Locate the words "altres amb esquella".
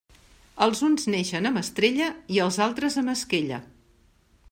2.69-3.65